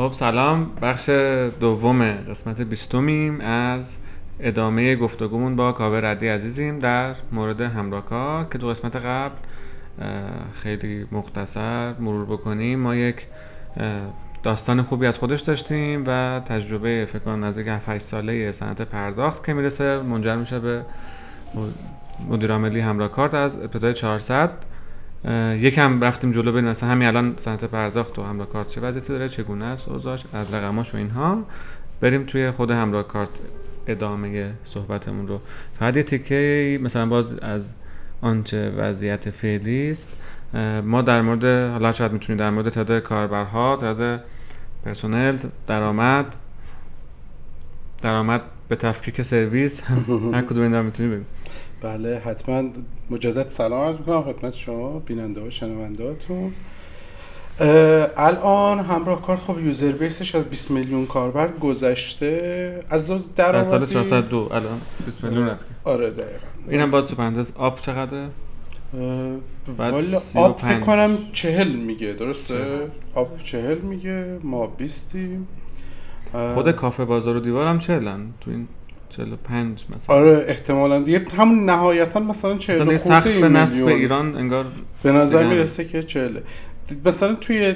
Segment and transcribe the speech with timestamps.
[0.00, 0.70] خب سلام.
[0.82, 1.08] بخش
[1.60, 3.96] دوم قسمت بیستمیم از
[4.40, 9.34] ادامه گفتگومون با کاوه ردی عزیزیم در مورد همراه کار که دو قسمت قبل
[10.54, 12.78] خیلی مختصر مرور بکنیم.
[12.78, 13.26] ما یک
[14.42, 19.52] داستان خوبی از خودش داشتیم و تجربه فکر کنم نزدیک 7 ساله صنعت پرداخت که
[19.52, 20.82] می‌رسه منجر میشه به
[22.28, 24.50] مدیر عاملی همراه کارت از ابتدای 400
[25.60, 29.28] یکم رفتیم جلو ببینیم مثلا همین الان صنعت پرداخت و همراه کارت چه وضعیتی داره
[29.28, 31.44] چگونه است اوضاعش از رقماش و اینها.
[32.00, 33.40] بریم توی خود همراه کارت
[33.86, 35.40] ادامه صحبتمون رو.
[35.74, 37.74] فقط یه تیکه مثلا باز از
[38.20, 40.08] آنچه وضعیت فعلی است.
[40.84, 44.20] ما در مورد حالا شاید می‌تونید در مورد تعداد کاربرها تعداد
[44.84, 46.36] پرسنل درآمد
[48.02, 49.82] درآمد به تفکیک سرویس
[50.34, 51.26] هر کدوم اینا می‌تونید بگید
[51.82, 52.62] بله حتما
[53.10, 56.52] مجدد سلام عرض می‌کنم خدمت شما بیننده و شنونده هاتون.
[58.16, 62.84] الان همراه کارت خب یوزر بیسش از 20 میلیون کاربر گذشته.
[62.88, 66.46] از لحاظ درآمدی در سال 402 الان 20 میلیون آره دقیقاً.
[66.68, 68.28] اینم باز تو پرانتز آپ چقدره؟
[69.78, 75.48] والا آب فکر کنم چهل میگه درسته؟ آب چهل میگه ما بیستیم.
[76.54, 78.68] خود کافه بازار و دیوار هم چهلن تو این
[79.10, 80.16] 45 مثلا.
[80.16, 81.02] آره احتمالا.
[81.02, 84.64] دیگه همون نهایتا مثلا 40 مثلا سقف نصب ایران انگار
[85.02, 86.40] به نظر می‌رسه که 40
[87.04, 87.74] مثلا توی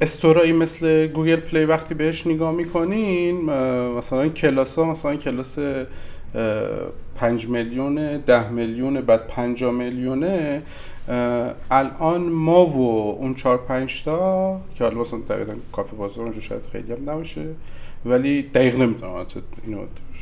[0.00, 3.44] store ایی مثل Google Play وقتی بهش نگاه می‌کنین
[3.98, 5.58] مثلا کلاس ها مثلا کلاس
[7.16, 10.62] 5 میلیون 10 میلیون بعد 5 میلیونه
[11.70, 16.66] الان ما و اون 4 5 تا که حالا مثلا دقیقا کافه بازار اونجا شاید
[16.72, 17.44] خیلی هم نباشه
[18.06, 19.26] ولی دقیق نمی‌دونم
[19.66, 19.80] اینو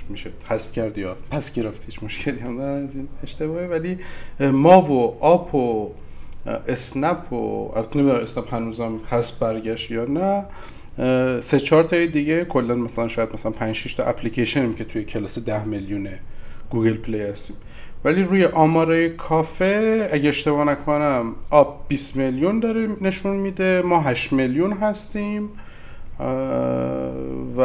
[0.08, 3.66] میشه حذف کردی یا پس گرفت هیچ مشکلی هم دارن از این اشتباهه.
[3.66, 3.98] ولی
[4.40, 5.90] ما و آپ و
[6.68, 7.36] اسنپ و
[7.76, 10.44] البته نمی‌دونم اسنپ هنوزم هست برگشت یا نه
[11.40, 15.38] سه چهار تای دیگه کلا مثلا شاید مثلا 5 6 تا اپلیکیشنیم که توی کلاس
[15.38, 16.18] 10 میلیونه
[16.70, 17.56] Google Play هستیم.
[18.04, 24.32] ولی روی آماره کافه اگه اشتباه نکنم آپ 20 میلیون داره نشون میده ما 8
[24.32, 25.48] میلیون هستیم.
[27.56, 27.64] و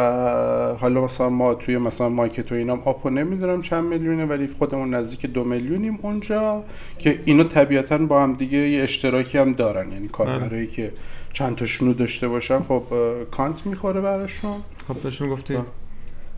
[0.79, 5.25] حالا مثلا ما توی مثلا مایکت و اینام آپو نمی‌دونم چند میلیونه ولی خودمون نزدیک
[5.25, 6.63] دو میلیونیم اونجا
[6.99, 9.91] که اینو طبیعتا با هم دیگه یه اشتراکی هم دارن.
[9.91, 10.91] یعنی کاربرایی که
[11.33, 12.83] چند تاشونو داشته باشن خب
[13.31, 14.57] کانت می‌خوره براشون.
[14.87, 15.65] خب داشتون گفتیم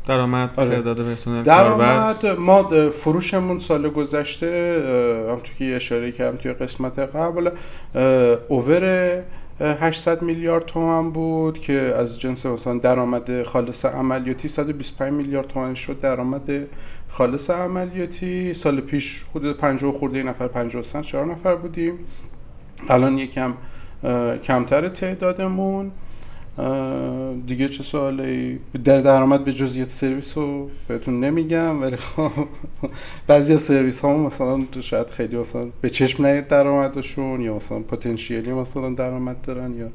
[0.08, 0.76] درآمد آره.
[0.76, 4.84] تعداد درآمد ما فروشمون سال گذشته
[5.30, 7.50] هم تو که اشاره کردم توی قسمت قبل
[8.48, 9.24] اوور
[9.62, 16.00] 800 میلیارد تومن بود که از جنس مثلا درآمد خالص عملیاتی 125 میلیارد تومن شد
[16.00, 16.52] درآمد
[17.08, 18.54] خالص عملیاتی.
[18.54, 21.94] سال پیش حدود 50 خورده نفر 53 4 نفر بودیم.
[22.90, 23.54] الان یکم
[24.44, 25.92] کمتر تعدادمون.
[27.48, 32.32] دیگه چه سوالی در درآمد به جزئیات سرویس رو بهتون نمیگم ولی خب
[33.28, 38.54] بعضی از سرویس ها مثلا شاید خیلی مثلا به چشم نیاد درآمدشون یا مثلا پتانسیلی
[38.54, 39.88] مثلا درآمد دارن یا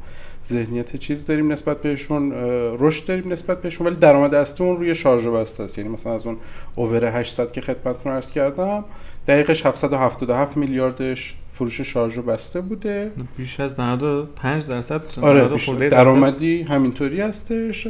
[0.44, 2.32] ذهنیت چیز داریم نسبت بهشون
[2.78, 5.78] رشد داریم نسبت بهشون ولی درآمد اصلی اون روی شارژ بسته است.
[5.78, 6.36] یعنی مثلا از اون
[6.74, 8.84] اوور 800 که خدمتتون عرض کردم
[9.28, 13.10] دقیقش 777 میلیاردش فروش شارژ بسته بوده.
[13.36, 17.88] بیش از 95 درصد آره درآمدی همینطوری هستش.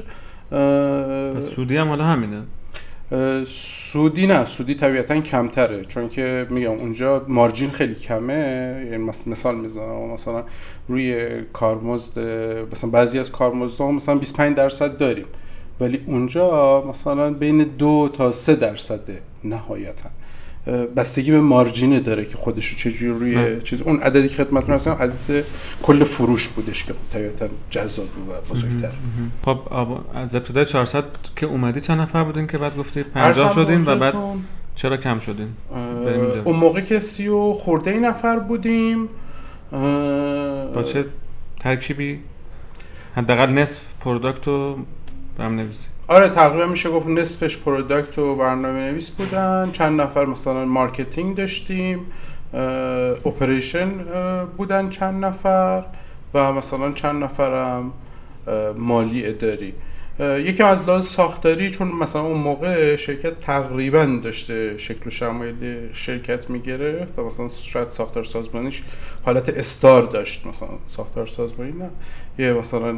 [1.54, 2.42] سودی هم حالا همینه.
[3.46, 5.84] سودی نه سودی طبیعتا کمتره.
[5.84, 8.86] چون که میگم اونجا مارجین خیلی کمه.
[8.90, 10.10] یعنی مثال می‌زنم.
[10.12, 10.44] مثلا
[10.88, 12.18] روی کارمزد
[12.72, 15.26] مثلا بعضی از کارمزدها مثلا 25 درصد داریم.
[15.80, 20.08] ولی اونجا مثلا بین دو تا سه درصده نهایتا.
[20.96, 25.44] بستگی به مارجینه داره که خودشو چجوری روی چیز اون عددی که خدمتتون هستم عدد
[25.82, 28.92] کل فروش بودش که طبیعتا جذاب و بزرگتر.
[29.44, 29.58] خب
[30.14, 31.04] از ابتدای 400
[31.36, 34.14] که اومدی چند نفر بودین که بعد گفتی 50 شدین و بعد
[34.74, 35.48] چرا کم شدین؟
[36.44, 39.08] اون موقع که سی و خورده ای نفر بودیم
[40.74, 41.04] با چه
[41.60, 42.18] ترکیبی؟
[43.16, 44.78] حداقل نصف product و
[45.38, 49.70] برنامه نویسی آره تقریبا میشه گفت نصفش product و برنامه نویس بودن.
[49.72, 51.98] چند نفر مثلا marketing داشتیم
[53.24, 53.90] operation
[54.56, 55.84] بودن چند نفر
[56.34, 57.92] و مثلا چند نفرم
[58.76, 59.74] مالی اداری.
[60.20, 66.50] یکم از لحاظ ساختاری چون مثلا اون موقع شرکت تقریبا داشته شکل و شمایل شرکت
[66.50, 68.82] می‌گرفت و مثلا شاید ساختار سازمانیش
[69.24, 70.46] حالت استار داشت.
[70.46, 71.90] مثلا ساختار سازمانی نه.
[72.38, 72.96] یه مثلا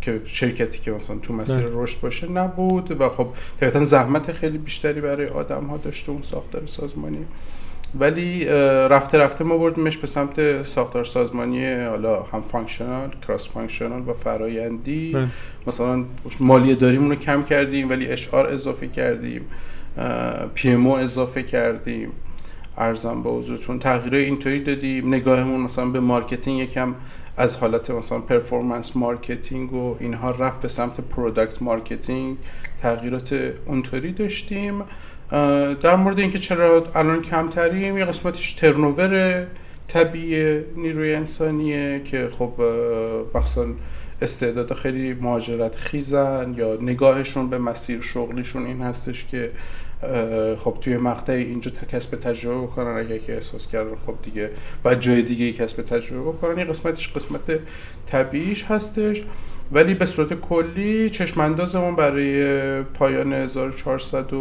[0.00, 5.00] که شرکتی که مثلا تو مسیر رشد باشه نبود و خب طبیعتا زحمت خیلی بیشتری
[5.00, 7.26] برای آدم ها داشته اون ساختار سازمانی.
[8.00, 8.44] ولی
[8.88, 15.12] رفته رفته ما بردیمش به سمت ساختار سازمانی حالا هم functional cross functional و فرایندی.
[15.12, 15.28] بله.
[15.66, 16.04] مثلا
[16.40, 19.42] مالی داریمون رو کم کردیم ولی HR اضافه کردیم
[20.54, 22.08] PM اضافه کردیم.
[22.78, 23.78] عرضم به حضورتون.
[23.78, 25.14] تغییر اینطوری دادیم.
[25.14, 26.94] نگاهمون مثلا به marketing یکم
[27.38, 32.36] از حالت مثلا performance marketing و اینها رفت به سمت product marketing
[32.82, 34.82] تغییرات اونطوری داشتیم.
[35.82, 39.46] در مورد اینکه چرا الان کمتریم یه قسمتش turnover
[39.88, 42.52] طبیعی نیروی انسانیه که خب
[43.34, 43.66] مثلا
[44.22, 49.50] استعداد خیلی مهاجرت خیزن یا نگاهشون به مسیر شغلیشون این هستش که
[50.58, 54.50] خب توی مقطع اینجا کسب تجربه بکنن اگه که احساس کردن خب دیگه
[54.82, 56.58] بعد جای دیگه کسب تجربه بکنن.
[56.58, 57.60] این قسمتش قسمت
[58.06, 59.24] طبیعیش هستش.
[59.72, 64.32] ولی به صورت کلی چشم اندازمون برای پایان 1400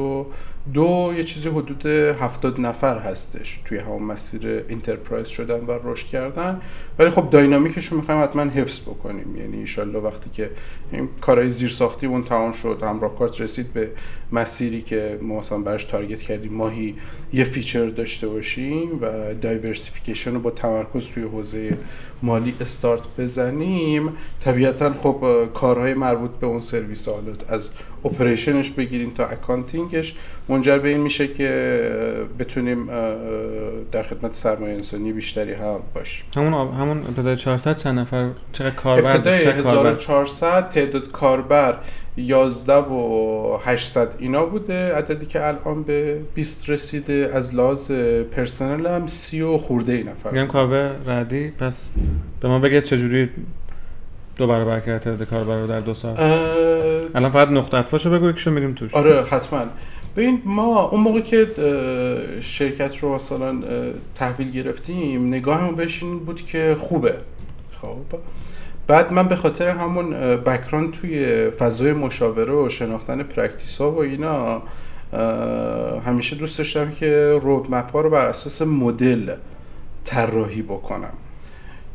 [0.73, 6.61] دو یه چیزی حدود هفتاد نفر هستش توی همون مسیر انترپرایز شدن و رشد کردن.
[6.99, 9.35] ولی خب داینامیکش رو می‌خوایم حتما حفظ بکنیم.
[9.35, 10.49] یعنی ایشالله وقتی که
[10.91, 13.89] این کارهای زیر ساختیمون تمام شد همراه کارت رسید به
[14.31, 16.95] مسیری که ما مثلا براش target کردیم ماهی
[17.33, 21.77] یه feature داشته باشیم و diversification رو با تمرکز توی حوزه
[22.23, 24.09] مالی استارت بزنیم.
[24.39, 27.07] طبیعتا خب کارهای مربوط به اون سرویس
[27.47, 27.71] از
[28.11, 30.15] operation ش بگیریم تا accounting ش
[30.49, 31.81] منجر به این میشه که
[32.39, 32.85] بتونیم
[33.91, 36.25] در خدمت سرمایه انسانی بیشتری هم باشیم.
[36.35, 41.77] همون همون ابتدای 400 چند نفر؟ چقدر کاربر ابتدای 1400 تعداد کاربر
[42.17, 44.95] 11 و 800 اینا بوده.
[44.95, 47.31] عددی که الان به 20 رسیده.
[47.33, 47.91] از لحاظ
[48.31, 50.31] پرسنل هم 30 و خورده ای نفر.
[50.31, 51.93] میگم کاوه ردی پس
[52.41, 53.29] به ما بگید چجوری
[54.37, 56.17] دو برابر کرده تعداد کاربر رو در دو سال.
[57.15, 58.93] الان فقط نقطه اطفاشو بگو یکشو میریم توش.
[58.93, 59.65] آره حتما.
[60.15, 61.47] ببین ما اون موقع که
[62.41, 63.63] شرکت رو مثلا
[64.15, 67.13] تحویل گرفتیم نگاهمون بهش این بود که خوبه.
[67.81, 68.17] خب.
[68.87, 74.61] بعد من به خاطر همون background توی فضای مشاوره و شناختن practice ها و اینا
[76.05, 79.35] همیشه دوست داشتم که roadmap ها رو بر اساس مدل
[80.03, 81.13] طراحی بکنم.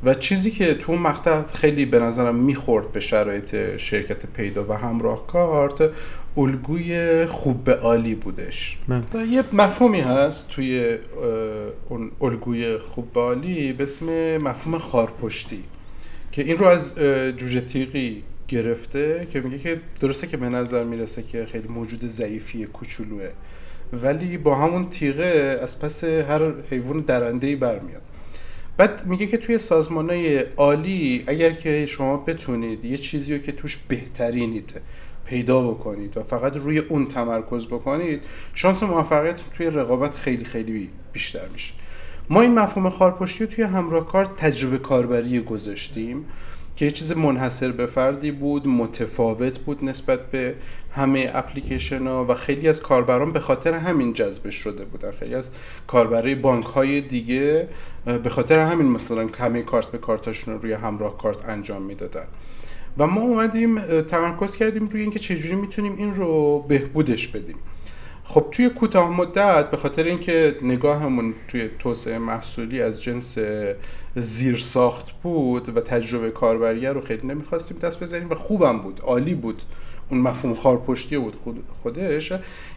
[0.05, 4.73] و چیزی که تو اون مقطع خیلی به نظرم می‌خورد به شرایط شرکت پیدا و
[4.73, 5.91] همراه کارت
[6.37, 8.79] الگوی خوب به عالی بودش.
[9.31, 10.99] یه مفهومی هست توی
[11.89, 15.65] اون الگوی خوب به عالی به اسم مفهوم خارپشتی
[16.33, 16.95] که این رو از
[17.37, 22.65] جوجه تیغی گرفته که میگه که درسته که به نظر می‌رسه که خیلی موجود ضعیفی
[22.65, 23.29] کوچولوه
[23.93, 28.03] ولی با همون تیغه از پس هر حیوان درنده ای برمیاد.
[28.77, 33.53] بعد میگه که توی سازمان های عالی اگر که شما بتونید یه چیزی رو که
[33.53, 34.81] توش بهترینید
[35.25, 38.23] پیدا بکنید و فقط روی اون تمرکز بکنید
[38.55, 41.73] شانس موفقیت توی رقابت خیلی خیلی بیشتر میشه.
[42.31, 46.25] ما این مفهوم خارپشتی رو توی همراه کار تجربه کاربری گذاشتیم.
[46.77, 50.55] که یه چیز منحصر به فردی بود متفاوت بود نسبت به
[50.91, 55.11] همه اپلیکیشن ها و خیلی از کاربران به خاطر همین جذب شده بودن.
[55.11, 55.51] خیلی از
[55.87, 57.69] کاربرای بانک های دیگه
[58.23, 62.27] به خاطر همین مثلا همه کارت به کارتاشون رو روی همراه کارت انجام می‌دادن.
[62.99, 67.57] و ما اومدیم تمرکز کردیم روی اینکه چجوری می‌تونیم این رو بهبودش بدیم.
[68.25, 73.39] خب توی کوتاه مدت به خاطر اینکه نگاهمون توی توسعه محصولی از جنس
[74.15, 79.35] زیر ساخت بود و تجربه کاربریه رو خیلی نمی‌خواستیم دست بزنیم و خوبم بود عالی
[79.35, 79.63] بود.
[80.11, 81.37] اون مفهوم خارپشتی بود
[81.83, 82.33] خودش.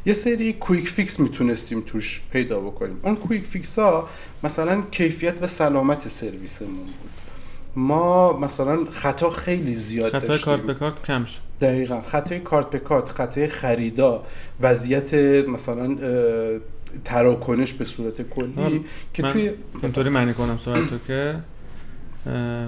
[0.05, 3.00] یه سری quick fix می‌تونستیم توش پیدا بکنیم.
[3.03, 4.10] اون quick fix ها
[4.43, 7.12] مثلا کیفیت و سلامت سرویسمون بود.
[7.75, 10.46] ما مثلا خطا خیلی زیاد خطای داشتیم.
[10.46, 11.44] کارت به کارت کم شد.
[11.62, 12.01] دقیقا.
[12.01, 14.24] خطای کارت به کارت خطای خریدا
[14.62, 15.13] وضعیت
[15.47, 15.97] مثلا
[17.03, 21.35] تراکنش به صورت کلی که من توی اینطوری معنی کنم سوال تو که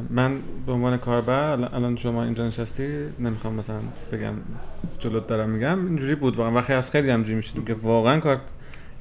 [0.10, 2.88] من به عنوان کاربر الان شما اینجا نشستی
[3.20, 3.80] نمی‌خوام مثلا
[4.12, 4.34] بگم
[5.00, 6.54] جلوت دارم میگم اینجوری بود واقعا.
[6.54, 8.42] وقتی از خیلی همجوری می‌شدیم که واقعا کارت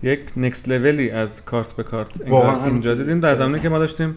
[0.03, 3.21] یک نکست لولی از کارت به کارت واقعا اینجا دیدیم.
[3.21, 4.17] در زمانی که ما داشتیم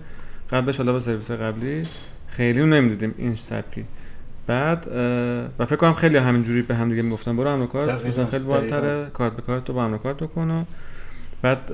[0.51, 1.83] قبلش حالا با سرویس قبلی
[2.27, 3.85] خیلی نمی‌دیدیم این سبکی.
[4.49, 4.87] بعد
[5.59, 8.05] و فکر کنم خیلی همینجوری به هم دیگه می‌گفتن برو همراه کارت.
[8.05, 10.67] مثلا خیلی بالاتره کارت به کارت تو با همراه کارت بکن
[11.41, 11.71] بعد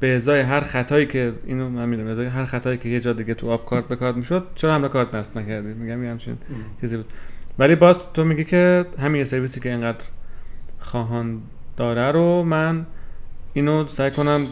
[0.00, 3.34] به ازای هر خطایی که اینو من می‌دونم ازای هر خطایی که یه جا دیگه
[3.34, 6.38] تو آب کارت به کارت می‌شد چرا همراه کارت نصب نکردی؟ میگم یه همچین
[6.80, 7.12] چیزی بود.
[7.58, 10.04] ولی باز تو میگی که همین سرویسی که اینقدر
[10.80, 11.40] خواهان
[11.76, 12.86] داره رو من
[13.52, 14.46] اینو سعی کنم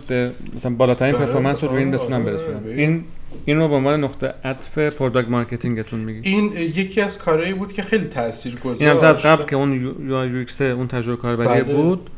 [0.55, 2.63] مثلا بالاترین performance رو روی این آره، بتونم آره، برسونم.
[2.67, 3.05] این
[3.45, 6.29] این رو به عنوان نقطه عطف product marketing تون میگی.
[6.29, 9.73] این یکی از کارهایی بود که خیلی تاثیر گذاشت این هم از قبل که اون
[10.09, 11.75] UI UX اون تجربه کاربری بله.
[11.75, 12.11] بود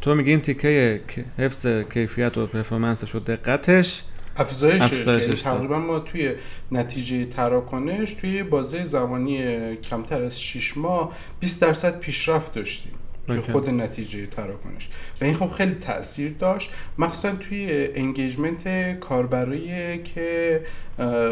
[0.00, 1.00] تو میگی این تیکه
[1.38, 4.02] حفظ کیفیت و performance ش و دقتش
[4.36, 6.32] افزایشش یعنی تقریبا ما توی
[6.72, 9.40] نتیجه تراکنش توی بازه زمانی
[9.76, 12.92] کمتر از 6 ماه 20 درصد پیشرفت داشتیم.
[13.26, 14.88] توی خود نتیجه تراکنش.
[15.20, 16.70] و این خب خیلی تاثیر داشت.
[16.98, 20.60] مخصوصا توی انگیجمنت کاربرایی که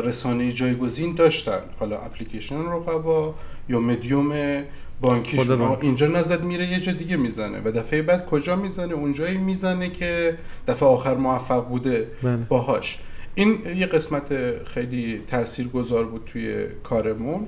[0.04, 1.60] رسانه جایگزین داشتن.
[1.78, 3.34] حالا اپلیکیشن رقبا
[3.68, 4.62] یا مدیوم
[5.00, 7.60] بانکی شما اینجا نزد میره یه جا دیگه می‌زنه.
[7.64, 12.36] و دفعه بعد کجا می‌زنه؟ اونجایی می‌زنه که دفعه آخر موفق بوده بله.
[12.36, 12.98] باهاش.
[13.34, 14.28] این یه قسمت
[14.64, 17.46] خیلی تأثیر گذار بود توی کارمون.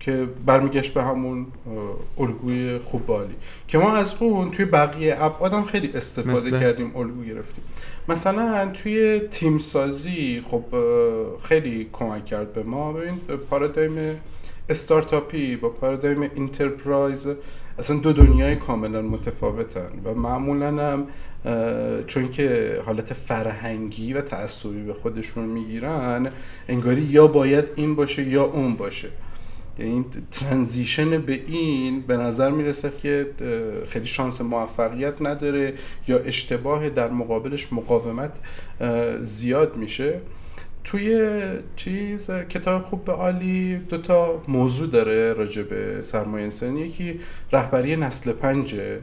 [0.00, 1.46] که برمیگشت به همون
[2.18, 3.34] الگوی خوب بالی
[3.68, 7.64] که ما از اون توی بقیه ابعاد هم خیلی استفاده کردیم الگو گرفتیم.
[8.08, 10.64] مثلا توی تیم سازی خب
[11.42, 12.92] خیلی کمک کرد به ما.
[12.92, 13.14] ببین
[13.50, 14.20] پارادایم
[14.68, 17.28] استارتاپی با پارادایم انترپرایز
[17.78, 21.06] اصلا دو دنیای کاملا متفاوتن و معمولا هم
[22.06, 26.30] چون که حالت فرهنگی و تعصبی به خودشون می‌گیرن
[26.68, 29.08] انگاری یا باید این باشه یا اون باشه.
[29.78, 33.26] یعنی این transition به این به نظر می‌رسه که
[33.88, 35.74] خیلی شانس موفقیت نداره
[36.08, 38.38] یا اشتباه در مقابلش مقاومت
[39.20, 40.20] زیاد میشه.
[40.84, 41.40] توی
[41.76, 46.80] چیز کتاب خوب به عالی دو تا موضوع داره راجع به سرمایه انسانی.
[46.80, 47.20] یکی
[47.52, 48.98] رهبری سطح پنجه.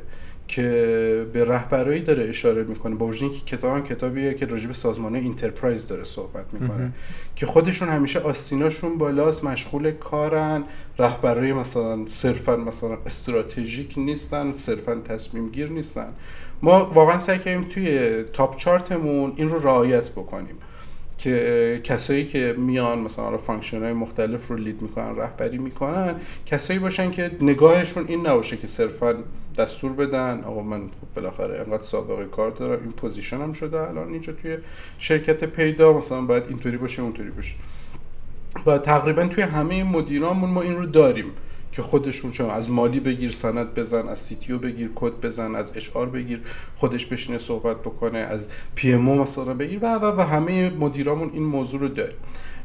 [0.47, 2.95] که به رهبرایی داره اشاره می‌کنه.
[2.95, 6.93] با وجود اینکه کتاب هم کتابیه که راجع به سازمان enterprise داره صحبت می‌کنه.
[7.35, 10.63] که خودشون همیشه آستیناشون بالاست مشغول کارن
[10.99, 16.07] رهبرای مثلا صرفا مثلا استراتژیک نیستن صرفا تصمیم گیر نیستن.
[16.61, 20.55] ما واقعا سعی کردیم توی top chart مون این رو رعایت بکنیم.
[21.17, 27.11] که کسایی که میان مثلا function های مختلف رو lead می‌کنن رهبری می‌کنن کسایی باشن
[27.11, 29.15] که نگاهشون این نباشه که صرفا
[29.57, 30.43] دستور بدن.
[30.43, 32.83] آقا من خب بالاخره انقدر سابقه کار دارم.
[32.83, 33.81] این position هم شده.
[33.81, 34.57] الان اینجا توی
[34.97, 35.93] شرکت پیدا.
[35.93, 37.55] مثلا باید اینطوری باشه اونطوری باشه.
[38.65, 41.25] و تقریبا توی همه مدیرامون ما این رو داریم
[41.71, 46.05] که خودشون چون از مالی بگیر سند بزن از CTO بگیر کد بزن از HR
[46.05, 46.41] بگیر
[46.75, 51.79] خودش بشینه صحبت بکنه از PM مثلا بگیر و و و همه مدیرامون این موضوع
[51.79, 52.13] رو داره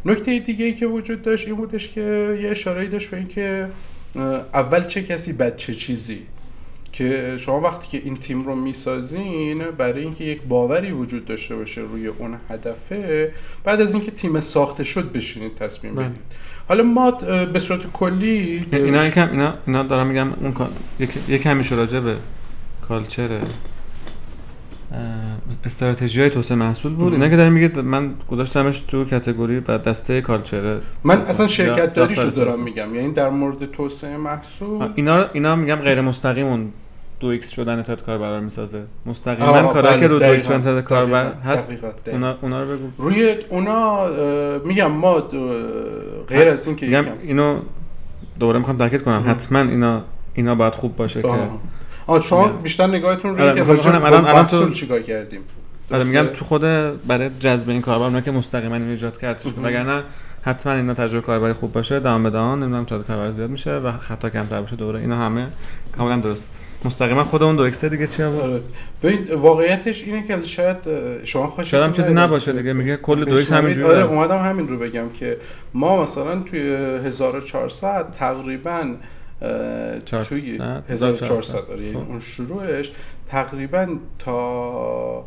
[0.05, 3.69] نکته دیگه ای که وجود داشت این بودش که یه اشاره داشت به اینکه
[4.55, 6.23] اول چه کسی بعد چه چیزی.
[6.93, 11.81] که شما وقتی که این تیم رو می‌سازین برای اینکه یک باوری وجود داشته باشه
[11.81, 13.33] روی اون هدفه
[13.65, 16.05] بعد از اینکه تیم ساخته شد بشینید تصمیم بله.
[16.05, 16.23] بگیرید.
[16.69, 17.11] حالا ما
[17.53, 20.55] به صورت کلی اینا یکم اینا اینا دارم میگم اون
[21.29, 22.17] یک کمی راجع به
[22.89, 23.29] culture
[25.65, 27.13] استراتژی های توسعه محصول بود.
[27.13, 30.79] اینا که داریم میگید من گذاشتمش تو category و دسته culture.
[31.05, 34.89] من اصلا شرکت داری شو دارم میگم یعنی در مورد توسعه محصول.
[34.95, 36.73] اینا اینا میگم غیر مستقیم اون
[37.23, 38.83] دو X شدن تعداد کاربر می‌سازه.
[39.07, 41.69] مستقیما بله، که رو دو X شدن تعداد کاربر هست؟
[42.07, 42.89] اونا, اونا رو بگو.
[42.99, 44.09] روی اونا
[44.65, 45.23] میگم ما
[46.29, 47.59] غیر از این که میگم اینو
[48.41, 49.25] دوباره می‌خوام تاکید کنم.
[49.27, 50.03] حتما اینا
[50.35, 51.29] اینا باید خوب باشه که
[52.07, 55.41] آ شما بیشتر نگاهتون روی که الان الان تو چیکار کردیم.
[55.93, 56.61] آره میگم تو خود
[57.07, 60.03] برای جذب این کاربر اونا که مستقیما اینو ایجاد کرد وگرنه
[60.43, 62.01] حتما اینا تجربه کاربری خوب باشه.
[62.01, 64.77] دام به دام نمی‌دونم تعداد کاربر زیاد میشه و خطا کمتر باشه.
[64.77, 65.47] دوره اینا همه
[65.97, 66.51] کاملا درست.
[66.85, 68.61] مستقیما خود اون دو اکس دیگه چی آره.
[69.03, 70.77] ببین واقعیتش اینه که شاید
[71.25, 72.73] شما خوش شاید چیزی نباشه دیگه.
[72.73, 75.39] میگه کل دو X همین آره اومدم همین رو بگم که
[75.75, 78.95] ما مثلا توی 1400 تقریبا
[80.07, 82.11] توی 1400 آره یعنی خب.
[82.11, 82.93] اون شروعش
[83.27, 83.87] تقریبا
[84.19, 85.27] تا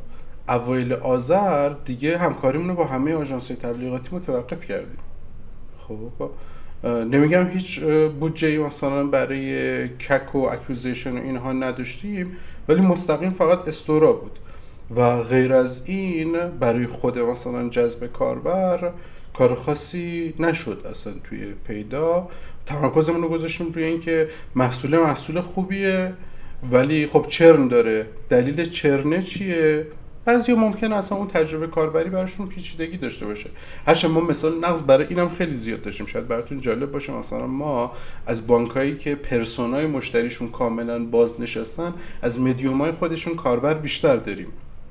[0.50, 4.98] اوایل آذر دیگه همکاریمون رو با همه آژانس تبلیغاتی متوقف کردیم.
[5.88, 6.30] خب
[6.86, 7.80] نمیگم هیچ
[8.20, 12.38] بودجه مثلا برای CAC و acquisition و اینها نداشتیم
[12.68, 14.39] ولی مستقیم فقط استورا بود.
[14.96, 18.92] و غیر از این برای خود مثلا جذب کاربر
[19.34, 22.27] کار خاصی نشد اصلا توی پیدا.
[22.65, 26.13] تمرکزمون رو گذاشتیم روی اینکه محصول محصول خوبیه
[26.72, 29.88] ولی خب چرن داره؟ دلیل چرنه چیه؟
[30.25, 33.50] بعضی ممکن اصلا اون تجربه کاربری براشون پیچیدگی داشته باشه.
[33.88, 36.05] هرچند ما مثال نقض برای اینم خیلی زیاد داشتیم.
[36.05, 37.91] شاید براتون جالب باشه مثلا ما
[38.25, 44.48] از بانکایی که پرسونای مشتریشون کاملا باز نشستن از مدیومای خودشون کاربر بیشتر داریم.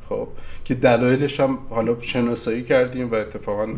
[0.08, 0.28] خب
[0.64, 3.68] که دلایلش هم حالا شناسایی کردیم و اتفاقا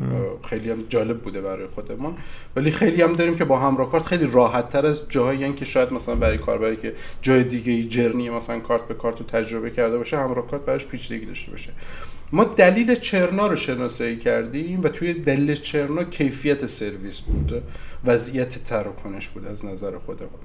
[0.44, 2.14] خیلی هم جالب بوده برای خودمون.
[2.56, 5.92] ولی خیلی هم داریم که با همراه کارت خیلی راحت تر از جاهایی که شاید
[5.92, 6.92] مثلا برای کاربری که
[7.22, 10.86] جای دیگه ای جرنی مثلا کارت به کارت رو تجربه کرده باشه همراه کارت براش
[10.86, 11.72] پیچیدگی داشته باشه.
[12.32, 17.62] ما دلیل چرنا رو شناسایی کردیم و توی دلیل چرنا کیفیت سرویس بود.
[18.04, 20.40] وضعیت تراکنش بود از نظر خودمون.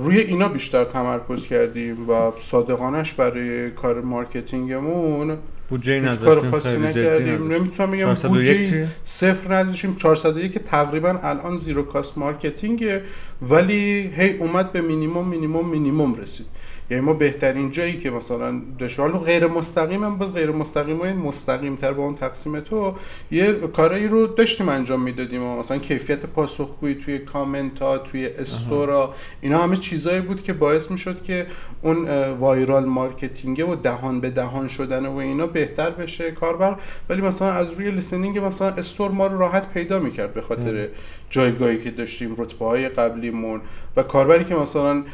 [0.00, 5.36] روی اینا بیشتر تمرکز کردیم و صادقانش برای کار marketing مون
[5.68, 7.52] بودجه کار خاصی نکردیم.
[7.52, 13.02] نمی‌تونم بگم بودجه صفر نذاشتیم 401 که تقریبا الان zero cost marketing ه
[13.42, 16.46] ولی هی اومد به مینیمم مینیمم مینیمم رسید.
[16.90, 21.12] یعنی ما بهترین جایی که مثلا داشت حالا غیر مستقیم هم باز غیر مستقیم های
[21.12, 22.94] مستقیم تر با اون تقسیم تو
[23.30, 25.42] یه کارایی رو داشتیم انجام می‌دادیم.
[25.42, 30.90] مثلا کیفیت پاسخگویی توی کامنت ها توی store ا اینا همه چیزایی بود که باعث
[30.90, 31.46] می‌شد که
[31.82, 36.76] اون viral marketing و دهان به دهان شدن و اینا بهتر بشه کاربر.
[37.08, 40.88] ولی مثلا از روی listing مثلا store ما رو راحت پیدا می‌کرد به خاطر
[41.30, 43.60] جایگاهی که داشتیم رتبه های قبلیمون.
[43.96, 45.04] و کاربری که مثلا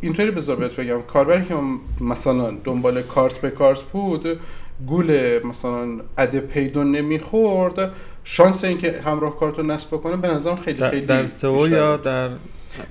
[0.00, 1.02] اینطوری بذار بهت بگم.
[1.02, 1.54] کاربری که
[2.00, 4.40] مثلا دنبال کارت به کارت بود
[4.86, 7.92] گول مثلا عده پیدا نمی‌خورد.
[8.24, 12.30] شانس اینکه همراه کارت رو نصب بکنه به نظرم خیلی خیلی در SEO یا در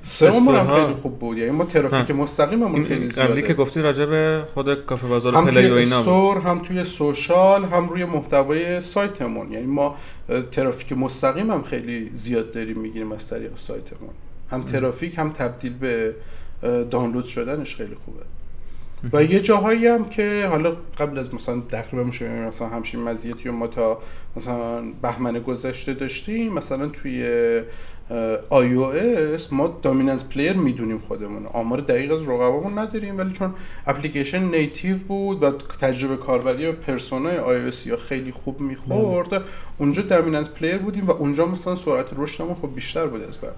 [0.01, 1.38] SEO هم خیلی خوب بود.
[1.38, 3.32] یعنی ما ترافیک مستقیممون خیلی زیاده.
[3.32, 7.66] قبلی که گفتی راجع به خود کافه بازار هم Play و اینا هم توی social
[7.66, 9.52] هم روی محتوای سایتمون.
[9.52, 9.96] یعنی ما
[10.52, 14.14] ترافیک مستقیم هم خیلی زیاد داریم می‌گیریم از طریق سایتمون.
[14.52, 16.16] هم ترافیک هم تبدیل به
[16.62, 18.22] دانلود شدنش خیلی خوبه.
[19.14, 23.68] و یه جاهایی هم که حالا قبل از مثلا تقریبا میشه مثلا همچین مزیتی ما
[23.68, 24.00] تا
[24.36, 27.24] مثلا بهمن گذشته داشتیم مثلا توی
[28.50, 31.46] iOS ما dominant player می‌دونیم خودمون.
[31.46, 33.54] آمار دقیق از رقبامون نداریم ولی چون
[33.88, 39.44] اپلیکیشن native بود و تجربه کاربری و persona ی iOS یا خیلی خوب می‌خورد
[39.78, 43.56] اونجا dominant player بودیم و اونجا مثلا سرعت رشدمون خب بیشتر بود از بعد.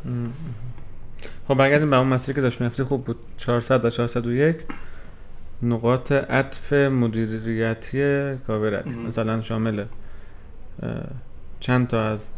[1.49, 3.17] خب برگردیم به اون مسئله که داشت می‌رفتی خوب بود.
[3.37, 4.55] 400 تا 401
[5.63, 9.83] نقاط عطف مدیریتی کاورت مثلا شامل
[11.59, 12.29] چند تا از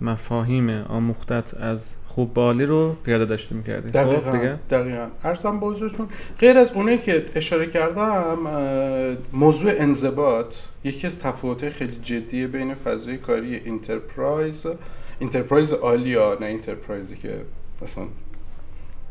[0.00, 3.90] مفاهیم آموختت از خوب بالی رو پیاده داشته می‌کردی.
[3.90, 5.08] دقیقا خب دیگه؟ دقیقا.
[5.24, 8.38] ارزم بازرتون غیر از اونه که اشاره کردم
[9.32, 14.66] موضوع انضباط یکی از تفاوت‌های خیلی جدی بین فضای کاری انترپرایز
[15.20, 17.34] enterprise عالیا نه enterprise ی که
[17.82, 18.04] مثلا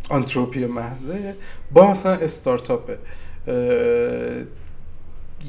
[0.10, 1.36] آنتروپی محضه
[1.72, 2.98] با مثلا استارتاپه.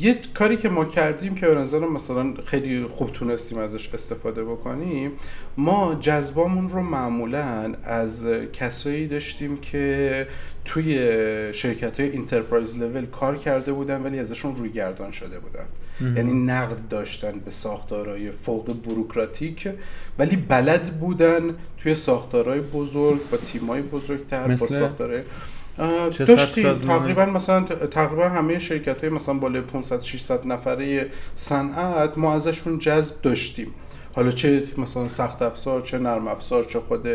[0.01, 5.13] یه کاری که ما کردیم که به نظرم مثلا خیلی خوب تونستیم ازش استفاده بکنیم
[5.57, 10.27] ما جذبامون رو معمولا از کسایی داشتیم که
[10.65, 10.99] توی
[11.53, 15.67] شرکت های enterprise level کار کرده بودن ولی ازشون روی گردان شده بودن.
[16.01, 19.69] یعنی نقد داشتن به ساختارهای فوق بروکراتیک
[20.19, 25.23] ولی بلد بودن توی ساختارهای بزرگ با تیمای بزرگتر با ساختارهای
[26.19, 26.75] داشتیم.
[26.75, 33.15] تقریبا مثلا تقریبا همه شرکت های مثلا بالای 500 600 نفره صنعت ما ازشون جذب
[33.23, 33.75] داشتیم.
[34.13, 37.09] حالا چه مثلا سخت افزار چه نرم افزار چه خود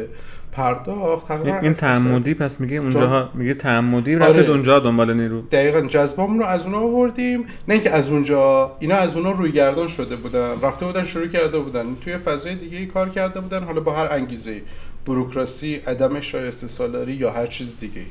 [0.53, 4.49] پرداخت این تعمدی پس میگه اونجا میگه تعمدی رفتید آره.
[4.49, 5.41] اونجا دنبال نیرو.
[5.41, 7.45] دقیقا جذبمون رو از اونها آوردیم.
[7.67, 10.61] نه اینکه از اونجا اینا از اونها روی گردان شده بودن.
[10.61, 11.95] رفته بودن شروع کرده بودن.
[12.01, 13.63] توی فضای دیگه ای کار کرده بودن.
[13.63, 14.61] حالا با هر انگیزه
[15.05, 18.01] بروکراسی عدم شایسته سالاری یا هر چیز دیگه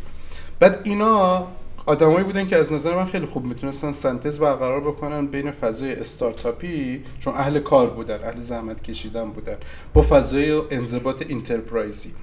[0.61, 1.47] بعد اینا
[1.87, 7.05] آدمایی بودن که از نظر من خیلی خوب می‌تونستن سنتز برقرار بکنن بین فضای استارتاپی
[7.21, 9.57] چون اهل کار بودن اهل زحمت کشیدن بودن
[9.95, 12.15] با فضای انضباط انترپرایزی.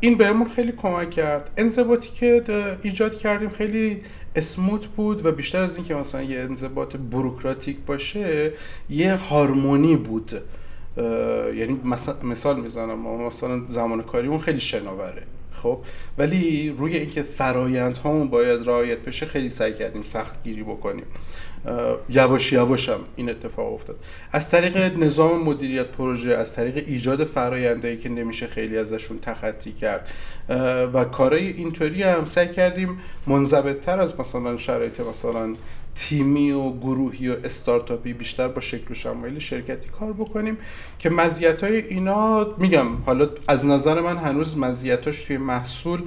[0.00, 1.50] این بهمون خیلی کمک کرد.
[1.56, 2.42] انضباطی که
[2.82, 4.02] ایجاد کردیم خیلی
[4.36, 8.52] اسموت بود و بیشتر از اینکه مثلا یه انضباط بروکراتیک باشه
[8.90, 10.42] یه هارمونی بود.
[11.56, 11.80] یعنی
[12.24, 15.22] مثال می‌زنم مثلا زمان کاریمون خیلی شناوره.
[15.52, 15.78] خب
[16.18, 21.06] ولی روی اینکه فرایند هامون باید رعایت بشه خیلی سعی کردیم سخت گیری بکنیم
[22.08, 23.96] یواش یواش هم این اتفاق افتاد.
[24.32, 30.08] از طریق نظام مدیریت پروژه از طریق ایجاد فرایندهایی که نمیشه خیلی ازشون تخطی کرد
[30.94, 35.54] و کارهای اینطوری هم سعی کردیم منضبطتر از مثلا شرایط مثلا
[35.94, 40.58] تیمی و گروهی و استارتاپی بیشتر با شکل و شمایل شرکتی کار بکنیم
[40.98, 46.02] که مزیت های اینا میگم حالا از نظر من هنوز مزیتاش توی محصول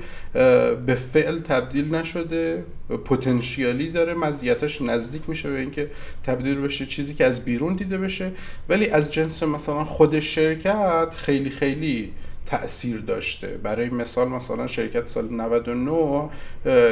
[0.86, 2.64] به فعل تبدیل نشده
[3.06, 4.14] پتانسیالی داره.
[4.14, 5.92] مزیتاش نزدیک میشه به اینکه
[6.24, 8.32] تبدیل بشه چیزی که از بیرون دیده بشه.
[8.70, 12.12] ولی از جنس مثلا خود شرکت خیلی خیلی
[12.54, 13.48] تاثیر داشته.
[13.48, 16.30] برای مثال مثلا شرکت سال 99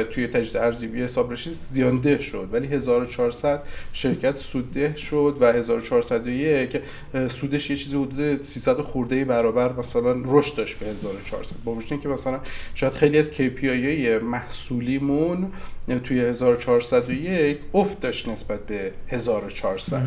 [0.04, 2.48] توی تجدید ارزیابی حسابرسیش زیانده شد.
[2.52, 6.80] ولی 1400 شرکت سودده شد و 1401
[7.28, 12.08] سودش یه چیزی حدود 300 خورده برابر مثلا رشد داشت به 1400 با وجود که
[12.08, 12.40] مثلا
[12.74, 15.52] شاید خیلی از KPI محصولیمون
[16.04, 20.02] توی 1401 افت داشت نسبت به 1400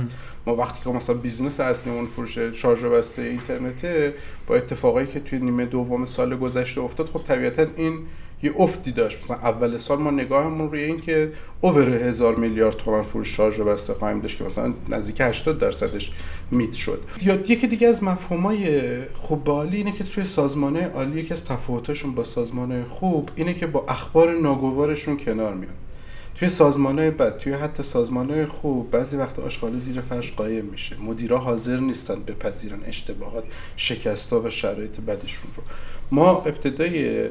[0.48, 4.14] ما وقتی که مثلا business اصلیمون فروش شارژ بسته اینترنته
[4.48, 8.00] با اتفاقایی که توی نیمه دوم سال گذشته افتاد خب طبیعتا این
[8.44, 9.24] یه افتی داشت.
[9.24, 11.32] مثلا اول سال ما نگاهمون روی این که
[11.62, 16.12] اوور هزار میلیارد تومن فروش شارژ بسته خواهیم داشت که مثلا نزدیک 80 درصدش
[16.52, 17.04] میت شد.
[17.22, 18.82] یا یکی دیگه از مفهومای
[19.14, 23.68] خوب عالی اینه که توی سازمان عالی یکی از تفاوتاشون با سازمان خوب اینه که
[23.68, 25.74] با اخبار ناگوارشون کنار میان.
[26.36, 30.98] توی سازمان بد توی حتی سازمان خوب بعضی وقت آشغالی زیر فرش قایم میشه.
[31.02, 33.44] مدیرا حاضر نیستن بپذیرن اشتباهات
[33.76, 35.64] شکستا و شرایط بدشون رو.
[36.12, 37.30] ما ابتدای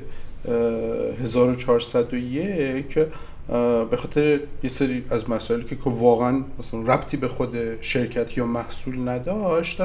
[1.23, 2.99] 1401
[3.90, 9.09] به خاطر یه سری از مسائلی که واقعا مثلا ربطی به خود شرکت یا محصول
[9.09, 9.81] نداشت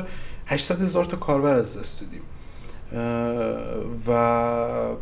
[0.46, 2.22] 800 هزار تا کاربر از دست دادیم.
[4.08, 4.96] و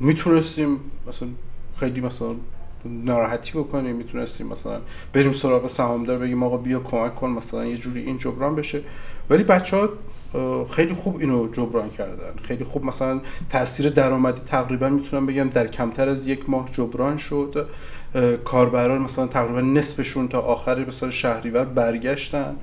[0.00, 1.28] می‌تونستیم مثلا
[1.76, 2.28] خیلی مثلا
[2.84, 4.80] ناراحتی بکنیم می‌تونستیم مثلا
[5.12, 8.82] بریم سراغ سهامدار بگیم آقا بیا کمک کن مثلا یه جوری این جبران بشه.
[9.30, 9.88] ولی بچه ها
[10.70, 12.32] خیلی خوب اینو جبران کردن.
[12.42, 17.68] خیلی خوب مثلا تاثیر درآمدی تقریبا می‌تونم بگم در کمتر از یک ماه جبران شد.
[18.44, 22.56] کاربران مثلا تقریبا نصفشون تا آخر مثلا شهریور برگشتن.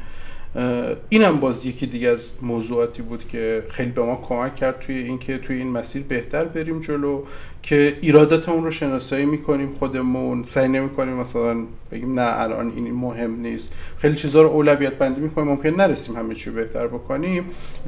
[1.09, 5.37] اینم باز یکی دیگه از موضوعاتی بود که خیلی به ما کمک کرد توی اینکه
[5.37, 7.23] توی این مسیر بهتر بریم جلو.
[7.65, 13.71] که ایراداتمون رو شناسایی می‌کنیم خودمون سعی نمی‌کنیم مثلا بگیم نه الان این مهم نیست.
[13.97, 17.43] خیلی چیزها رو اولویت بندی می‌کنیم ممکن نرسیم همه چی بهتر بکنیم.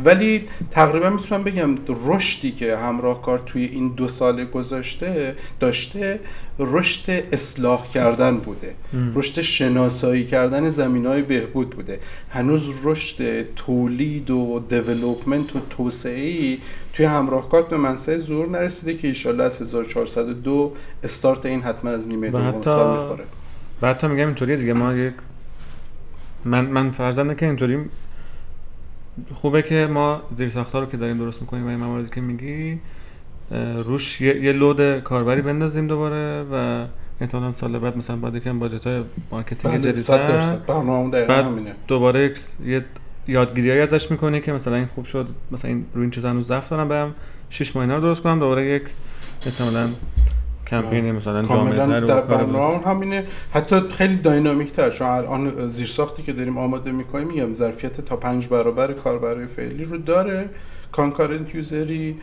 [0.06, 6.20] ولی تقریبا می‌تونم بگم رشدی که همراه کار توی این دو سال گذاشته داشته
[6.60, 8.76] رشد اصلاح کردن بوده.
[9.16, 12.00] رشد شناسایی کردن زمین های بهبود بوده.
[12.30, 16.58] هنوز رشد تولید و دیولوپمنت و توسعه
[16.94, 22.30] توی همراهکار به منصه زور نرسیده که ایشالله از 1402 استارت این حتما از نیمه
[22.30, 23.24] دوم سال می‌خوره.
[23.82, 25.14] و حتی میگم اینطوریه دیگه ما یک
[26.46, 27.78] من من فرضم که اینطوری
[29.34, 32.80] خوبه که ما زیر ساختار رو که داریم درست می‌کنیم و این مواردی که میگی
[33.86, 36.86] روش یه, یه load کاربری بندازیم دوباره و
[37.22, 40.08] احتمالاً سال بعد مثلا بعد یکم budget های marketing جدید
[41.28, 41.46] بعد
[41.88, 42.34] دوباره
[42.66, 42.86] یه
[43.28, 46.70] یادگیری ازش می‌کنی که مثلا این خوب شد مثلا این روی این چیز هنوز defect
[46.70, 47.16] دارم برم
[47.50, 48.84] 6 ماه رو درست کنم دوباره یک
[49.46, 49.90] احتمالاً
[50.68, 53.24] کمپین مثلا جامعه در برنامه همینه.
[53.54, 58.16] حتی خیلی داینامیک تر چون الان زیر ساختی که داریم آماده می‌کنیم میگم ظرفیت تا
[58.16, 60.50] پنج برابر کار برای فعلی رو داره.
[60.92, 62.16] کانکارنت یوزری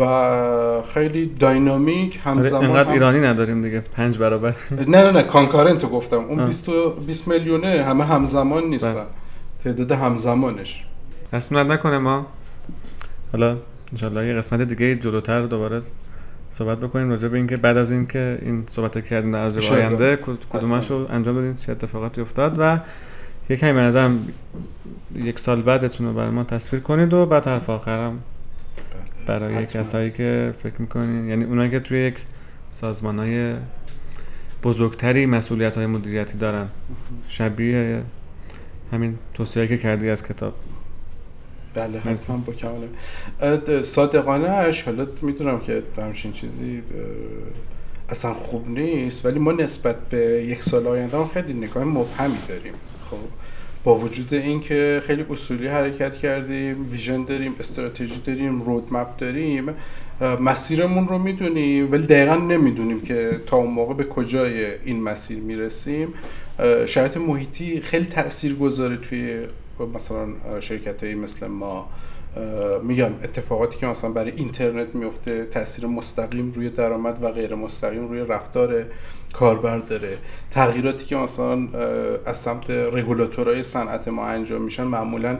[0.00, 2.92] و خیلی داینامیک همزمان اینقدر هم...
[2.92, 3.80] ایرانی نداریم دیگه.
[3.80, 4.54] پنج برابر.
[4.70, 5.22] نه نه نه.
[5.22, 6.16] کانکارنت رو گفتم.
[6.16, 6.70] اون 20
[7.06, 8.94] 20 میلیونه همه همزمان نیستن.
[8.94, 9.04] بله.
[9.64, 10.84] تعداد همزمانش.
[11.32, 12.26] رسمونت نکنه ما.
[13.32, 13.56] حالا
[13.92, 15.82] انشالله یه قسمت دیگه جلوتر دوباره
[16.58, 20.16] صحبت بکنیم راجع به اینکه بعد از اینکه این صحبت کردیم در از آینده
[20.50, 22.80] کدومش رو انجام بدیم چه اتفاقاتی افتاد؟ و
[23.48, 24.28] یک کمی منظرم
[25.14, 28.18] یک سال بعدتون رو برای ما تصویر کنید و بعد حرف آخرم
[29.26, 31.28] بله، برای کسایی که فکر می‌کنین.
[31.28, 32.16] یعنی اونایی که توی یک
[32.70, 33.54] سازمان های
[34.62, 36.66] بزرگتری مسئولیت های مدیریتی دارن.
[37.28, 38.02] شبیه
[38.92, 40.54] همین توصیه که کردی از کتاب.
[41.74, 42.88] بله حتما با کمال.
[43.82, 46.82] صادقانه اش حالا می‌دونم که همچین چیزی
[48.08, 52.72] اصلا خوب نیست ولی ما نسبت به یک سال آینده خیلی نگاه مبهمی داریم.
[53.10, 53.16] خب
[53.84, 59.66] با وجود اینکه خیلی اصولی حرکت کردیم ویژن داریم استراتژی داریم رودمپ داریم
[60.40, 66.08] مسیرمون رو می‌دونیم ولی دقیقا نمی‌دونیم که تا اون موقع به کجای این مسیر می‌رسیم.
[66.86, 69.40] شرایط محیطی خیلی تأثیر گذاره توی
[69.94, 70.26] مثلا
[70.60, 71.88] شرکت هایی مثل ما
[72.82, 78.20] میگم اتفاقاتی که مثلا برای اینترنت میفته تاثیر مستقیم روی درآمد و غیر مستقیم روی
[78.20, 78.84] رفتار
[79.32, 80.18] کاربر داره.
[80.50, 81.68] تغییراتی که مثلا
[82.26, 85.38] از سمت رگولاتورهای صنعت ما انجام میشن معمولا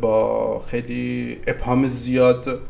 [0.00, 2.60] با خیلی ابهام زیاد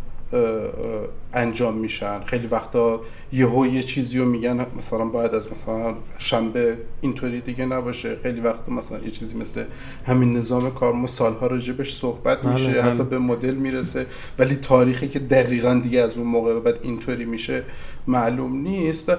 [1.33, 2.21] انجام میشن.
[2.21, 3.01] خیلی وقتا
[3.33, 8.17] یهو یه چیزی رو میگن مثلا باید از مثلا شنبه اینطوری دیگه نباشه.
[8.23, 9.65] خیلی وقت مثلا یه چیزی مثل
[10.07, 12.83] همین نظام کار ما سالها راجبش صحبت بله، میشه بله.
[12.83, 14.07] حتی به مدل می‌رسه.
[14.39, 17.63] ولی تاریخی که دقیقا دیگه از اون موقع بعد اینطوری میشه
[18.07, 19.13] معلوم نیست.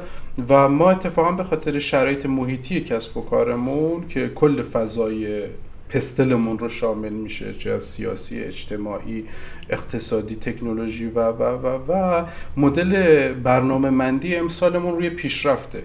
[0.49, 5.43] و ما اتفاقا به خاطر شرایط محیطی کسب و کارمون که کل فضای
[5.89, 9.25] پستلمون رو شامل میشه چه از سیاسی اجتماعی
[9.69, 12.23] اقتصادی تکنولوژی و و و و.
[12.57, 15.83] مدل برنامه مندی امسالمون روی پیشرفته.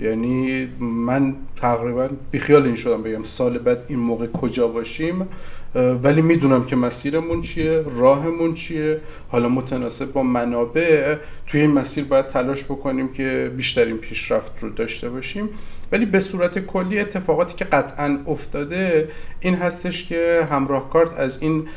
[0.00, 5.28] یعنی من تقریبا بیخیال این شدم بگم سال بعد این موقع کجا باشیم
[5.74, 9.00] ولی می‌دونم که مسیرمون چیه راهمون چیه.
[9.28, 15.10] حالا متناسب با منابع توی این مسیر باید تلاش بکنیم که بیشترین پیشرفت رو داشته
[15.10, 15.48] باشیم.
[15.92, 19.08] ولی به صورت کلی اتفاقاتی که قطعا افتاده
[19.40, 21.68] این هستش که همراه کارت از این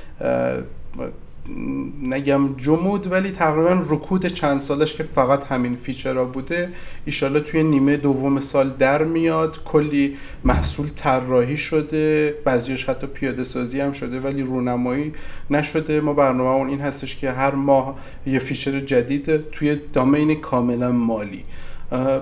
[2.03, 6.69] نگم جمود ولی تقریبا رکود چند سالش که فقط همین feature ها بوده
[7.05, 9.63] ایشالا توی نیمه دوم سال در میاد.
[9.63, 15.13] کلی محصول طراحی شده بعضیش حتی پیاده سازی هم شده ولی رونمایی
[15.49, 16.01] نشده.
[16.01, 17.95] ما برنامه اون این هستش که هر ماه
[18.25, 21.43] یه feature جدید توی domain کاملا مالی.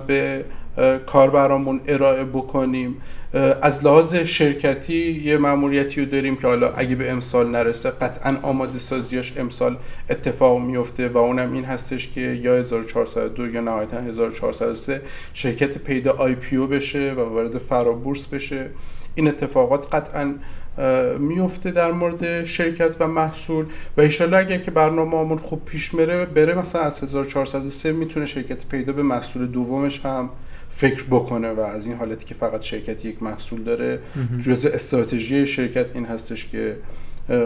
[0.08, 0.45] به
[1.05, 2.95] کاربرامون ارائه بکنیم.
[3.61, 8.77] از لحاظ شرکتی یه مأموریتی رو داریم که حالا اگه به امسال نرسه قطعا آماده
[8.77, 9.77] سازیاش امسال
[10.09, 15.01] اتفاق میفته و اونم این هستش که یا 1402 یا نهایتا 1403
[15.33, 18.69] شرکت پیدا آی پی او بشه و وارد فرابورس بشه.
[19.15, 20.35] این اتفاقات قطعا
[21.19, 23.65] میفته در مورد شرکت و محصول
[23.97, 28.93] و ایشالا اگر که برنامه خوب پیش مره بره مثلا از 1403 می‌تونه شرکت پیدا
[28.93, 30.29] به محصول دومش هم
[30.69, 33.99] فکر بکنه و از این حالتی که فقط شرکت یک محصول داره
[34.39, 36.77] جز استراتژی شرکت این هستش که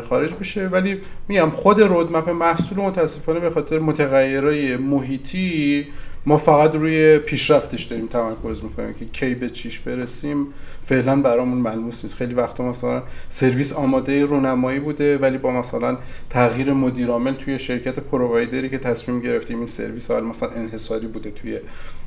[0.09, 0.67] خارج بشه.
[0.67, 5.87] ولی میگم خود رودمپ محصول متاسفانه به خاطر متغیرهای محیطی
[6.25, 10.47] ما فقط روی پیشرفتش داریم تمرکز می‌کنیم که کی به چیش برسیم.
[10.83, 12.15] فعلا برامون ملموس نیست.
[12.15, 15.97] خیلی وقتا مثلا سرویس آماده رونمایی بوده ولی با مثلا
[16.29, 21.59] تغییر مدیرعامل توی شرکت پرووایدری که تصمیم گرفتیم این سرویس حال مثلا انحصاری بوده توی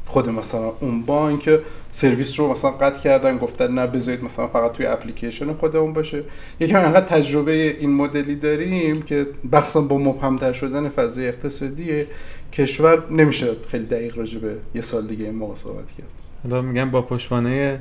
[0.06, 1.50] خود مثلا اون بانک
[1.90, 6.24] سرویس رو مثلا قطع کردن گفتن نه بذارید مثلا فقط توی اپلیکیشن خودمون باشه.
[6.60, 12.06] یکم انقدر تجربه این مدلی داریم که بخصا با مبهمتر شدن فضای اقتصادی
[12.52, 16.06] کشور نمیشه خیلی دقیق راجع به یه سال دیگه این موقع صحبت کرد.
[16.42, 17.80] حالا میگم با پشتوانه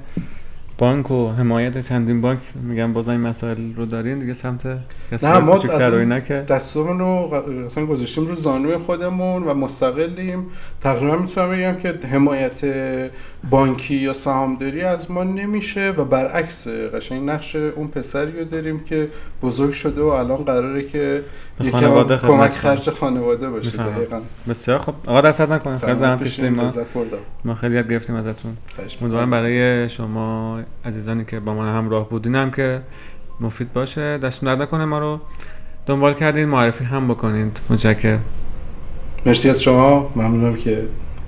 [0.77, 4.65] بانک و حمایت چندین بانک میگم باز این مسائل رو دارین دیگه سمت
[5.23, 5.57] نه ما
[6.47, 7.05] دستمون رو
[7.65, 10.45] اصلا گذاشتیم رو زانوی خودمون و مستقلیم.
[10.81, 12.61] تقریبا می‌تونم بگم که حمایت
[13.49, 19.09] بانکی یا سهامداری از ما نمیشه و برعکس قشنگ نقش اون پسری رو داریم که
[19.41, 21.23] بزرگ شده و الان قراره که
[21.61, 24.21] یکم کمک خرج خانواده باشه دقیقا.
[24.49, 26.63] بسیار خب آقا دست نکنید خیلی زحمت ما.
[27.45, 28.57] ما خیلی یاد گرفتیم ازتون.
[29.01, 32.81] امیدوارم برای شما عزیزانی که با ما همراه بودین هم که
[33.39, 34.17] مفید باشه.
[34.17, 35.19] دست درد نکنه ما رو.
[35.85, 38.21] دنبال کردین معرفی هم بکنید متشکرم.
[39.25, 40.11] مرسی از شما.
[40.15, 40.87] ممنونم که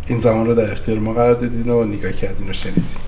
[0.09, 3.06] این زمان رو در اختیار ما قرار دادین و نگاه کردین و شنیدین.